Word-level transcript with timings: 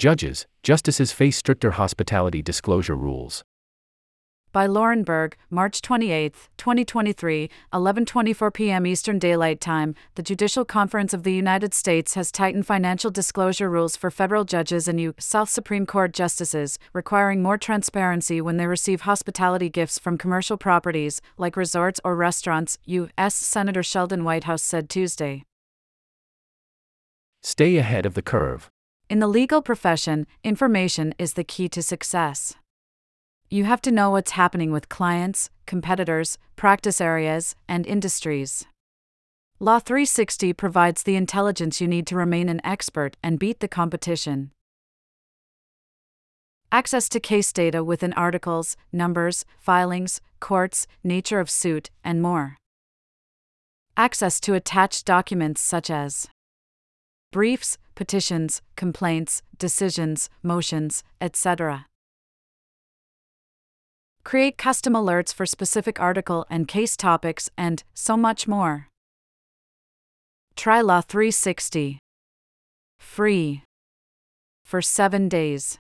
Judges, 0.00 0.46
justices 0.62 1.12
face 1.12 1.36
stricter 1.36 1.72
hospitality 1.72 2.40
disclosure 2.40 2.96
rules. 2.96 3.44
By 4.50 4.64
Lauren 4.64 5.04
Berg, 5.04 5.36
March 5.50 5.82
28, 5.82 6.32
2023, 6.56 7.50
11:24 7.70 8.54
p.m. 8.54 8.86
Eastern 8.86 9.18
Daylight 9.18 9.60
Time, 9.60 9.94
the 10.14 10.22
Judicial 10.22 10.64
Conference 10.64 11.12
of 11.12 11.22
the 11.22 11.34
United 11.34 11.74
States 11.74 12.14
has 12.14 12.32
tightened 12.32 12.66
financial 12.66 13.10
disclosure 13.10 13.68
rules 13.68 13.94
for 13.94 14.10
federal 14.10 14.44
judges 14.44 14.88
and 14.88 14.98
U.S. 15.02 15.26
South 15.26 15.50
Supreme 15.50 15.84
Court 15.84 16.14
justices, 16.14 16.78
requiring 16.94 17.42
more 17.42 17.58
transparency 17.58 18.40
when 18.40 18.56
they 18.56 18.66
receive 18.66 19.02
hospitality 19.02 19.68
gifts 19.68 19.98
from 19.98 20.16
commercial 20.16 20.56
properties 20.56 21.20
like 21.36 21.58
resorts 21.58 22.00
or 22.02 22.16
restaurants, 22.16 22.78
U.S. 22.86 23.34
Senator 23.34 23.82
Sheldon 23.82 24.24
Whitehouse 24.24 24.62
said 24.62 24.88
Tuesday. 24.88 25.44
Stay 27.42 27.76
ahead 27.76 28.06
of 28.06 28.14
the 28.14 28.22
curve. 28.22 28.70
In 29.10 29.18
the 29.18 29.26
legal 29.26 29.60
profession, 29.60 30.28
information 30.44 31.16
is 31.18 31.32
the 31.32 31.42
key 31.42 31.68
to 31.70 31.82
success. 31.82 32.54
You 33.48 33.64
have 33.64 33.82
to 33.82 33.90
know 33.90 34.10
what's 34.10 34.38
happening 34.38 34.70
with 34.70 34.88
clients, 34.88 35.50
competitors, 35.66 36.38
practice 36.54 37.00
areas, 37.00 37.56
and 37.66 37.84
industries. 37.88 38.66
Law 39.58 39.80
360 39.80 40.52
provides 40.52 41.02
the 41.02 41.16
intelligence 41.16 41.80
you 41.80 41.88
need 41.88 42.06
to 42.06 42.14
remain 42.14 42.48
an 42.48 42.60
expert 42.62 43.16
and 43.20 43.40
beat 43.40 43.58
the 43.58 43.66
competition. 43.66 44.52
Access 46.70 47.08
to 47.08 47.18
case 47.18 47.52
data 47.52 47.82
within 47.82 48.12
articles, 48.12 48.76
numbers, 48.92 49.44
filings, 49.58 50.20
courts, 50.38 50.86
nature 51.02 51.40
of 51.40 51.50
suit, 51.50 51.90
and 52.04 52.22
more. 52.22 52.58
Access 53.96 54.38
to 54.38 54.54
attached 54.54 55.04
documents 55.04 55.60
such 55.60 55.90
as 55.90 56.28
briefs, 57.30 57.78
petitions, 57.94 58.62
complaints, 58.76 59.42
decisions, 59.58 60.28
motions, 60.42 61.02
etc. 61.20 61.86
Create 64.24 64.58
custom 64.58 64.92
alerts 64.92 65.32
for 65.32 65.46
specific 65.46 65.98
article 65.98 66.44
and 66.50 66.68
case 66.68 66.96
topics, 66.96 67.48
and 67.56 67.82
so 67.94 68.16
much 68.16 68.46
more. 68.46 68.88
Try 70.56 70.80
Law 70.80 71.00
360. 71.00 71.98
Free. 72.98 73.62
For 74.64 74.82
7 74.82 75.28
days. 75.28 75.78